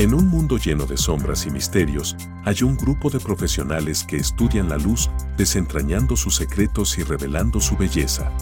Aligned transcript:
En 0.00 0.14
un 0.14 0.28
mundo 0.28 0.56
lleno 0.56 0.86
de 0.86 0.96
sombras 0.96 1.44
y 1.44 1.50
misterios, 1.50 2.16
hay 2.46 2.62
un 2.62 2.74
grupo 2.74 3.10
de 3.10 3.20
profesionales 3.20 4.02
que 4.02 4.16
estudian 4.16 4.70
la 4.70 4.78
luz, 4.78 5.10
desentrañando 5.36 6.16
sus 6.16 6.36
secretos 6.36 6.96
y 6.96 7.02
revelando 7.02 7.60
su 7.60 7.76
belleza. 7.76 8.32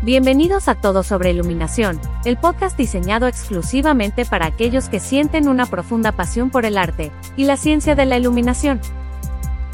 Bienvenidos 0.00 0.68
a 0.68 0.74
Todo 0.74 1.02
sobre 1.02 1.32
Iluminación, 1.32 2.00
el 2.24 2.38
podcast 2.38 2.78
diseñado 2.78 3.26
exclusivamente 3.26 4.24
para 4.24 4.46
aquellos 4.46 4.88
que 4.88 5.00
sienten 5.00 5.48
una 5.48 5.66
profunda 5.66 6.12
pasión 6.12 6.48
por 6.48 6.64
el 6.64 6.78
arte 6.78 7.12
y 7.36 7.44
la 7.44 7.58
ciencia 7.58 7.94
de 7.94 8.06
la 8.06 8.16
iluminación. 8.16 8.80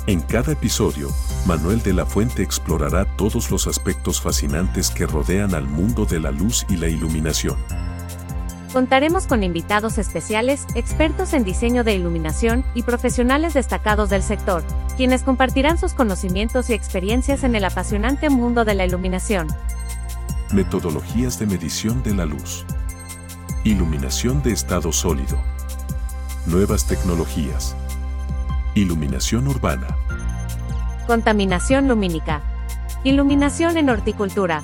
En 0.09 0.19
cada 0.19 0.51
episodio, 0.51 1.09
Manuel 1.47 1.83
de 1.83 1.93
la 1.93 2.05
Fuente 2.05 2.43
explorará 2.43 3.05
todos 3.15 3.53
los 3.53 3.69
aspectos 3.69 4.21
fascinantes 4.21 4.91
que 4.91 5.07
rodean 5.07 5.55
al 5.55 5.69
mundo 5.69 6.05
de 6.05 6.19
la 6.19 6.33
luz 6.33 6.67
y 6.69 6.79
la 6.79 6.89
iluminación. 6.89 7.59
Contaremos 8.73 9.27
con 9.27 9.43
invitados 9.43 9.99
especiales, 9.99 10.65
expertos 10.77 11.33
en 11.35 11.43
diseño 11.43 11.83
de 11.83 11.95
iluminación 11.95 12.65
y 12.75 12.85
profesionales 12.85 13.53
destacados 13.53 14.11
del 14.11 14.23
sector, 14.23 14.63
quienes 14.97 15.25
compartirán 15.25 15.77
sus 15.77 15.93
conocimientos 15.93 16.71
y 16.71 16.75
experiencias 16.75 17.43
en 17.43 17.57
el 17.57 17.65
apasionante 17.65 18.31
mundo 18.31 18.65
de 18.65 18.75
la 18.77 18.85
iluminación. 18.85 19.49
Metodologías 20.53 21.37
de 21.41 21.47
medición 21.47 22.05
de 22.05 22.15
la 22.15 22.27
luz. 22.27 22.65
Iluminación 23.65 24.41
de 24.43 24.53
estado 24.53 24.93
sólido. 24.93 25.37
Nuevas 26.47 26.87
tecnologías. 26.87 27.75
Iluminación 28.77 29.49
urbana. 29.49 29.97
Contaminación 31.09 31.89
lumínica. 31.89 32.41
Iluminación 33.03 33.77
en 33.77 33.91
horticultura. 33.91 34.63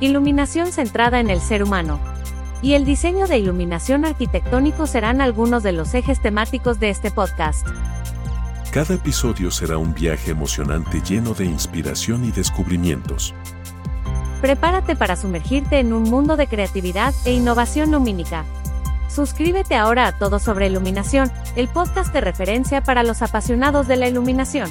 Iluminación 0.00 0.72
centrada 0.72 1.20
en 1.20 1.30
el 1.30 1.40
ser 1.40 1.62
humano 1.62 2.15
y 2.62 2.74
el 2.74 2.84
diseño 2.84 3.26
de 3.26 3.38
iluminación 3.38 4.04
arquitectónico 4.04 4.86
serán 4.86 5.20
algunos 5.20 5.62
de 5.62 5.72
los 5.72 5.94
ejes 5.94 6.20
temáticos 6.20 6.80
de 6.80 6.90
este 6.90 7.10
podcast. 7.10 7.66
Cada 8.70 8.94
episodio 8.94 9.50
será 9.50 9.78
un 9.78 9.94
viaje 9.94 10.32
emocionante 10.32 11.00
lleno 11.00 11.34
de 11.34 11.44
inspiración 11.44 12.24
y 12.24 12.30
descubrimientos. 12.30 13.34
Prepárate 14.40 14.96
para 14.96 15.16
sumergirte 15.16 15.78
en 15.78 15.92
un 15.92 16.02
mundo 16.02 16.36
de 16.36 16.46
creatividad 16.46 17.14
e 17.24 17.32
innovación 17.32 17.90
lumínica. 17.90 18.44
Suscríbete 19.08 19.76
ahora 19.76 20.06
a 20.06 20.18
Todo 20.18 20.38
sobre 20.38 20.66
Iluminación, 20.66 21.32
el 21.54 21.68
podcast 21.68 22.12
de 22.12 22.20
referencia 22.20 22.82
para 22.82 23.02
los 23.02 23.22
apasionados 23.22 23.88
de 23.88 23.96
la 23.96 24.08
iluminación. 24.08 24.70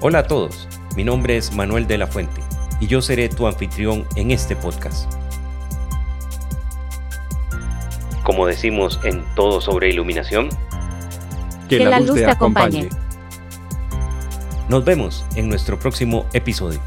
Hola 0.00 0.20
a 0.20 0.26
todos, 0.26 0.68
mi 0.96 1.02
nombre 1.02 1.36
es 1.36 1.52
Manuel 1.52 1.86
de 1.86 1.98
la 1.98 2.06
Fuente 2.06 2.40
y 2.78 2.86
yo 2.86 3.00
seré 3.02 3.28
tu 3.28 3.46
anfitrión 3.46 4.04
en 4.16 4.30
este 4.30 4.56
podcast. 4.56 5.12
Como 8.22 8.46
decimos 8.46 9.00
en 9.04 9.24
todo 9.34 9.60
sobre 9.60 9.90
iluminación, 9.90 10.48
que, 11.68 11.84
la, 11.84 12.00
luz, 12.00 12.16
te 12.16 12.26
acompañe. 12.26 12.88
Nos 14.68 14.84
vemos 14.84 15.24
en 15.36 15.48
nuestro 15.48 15.78
próximo 15.78 16.26
episodio. 16.32 16.80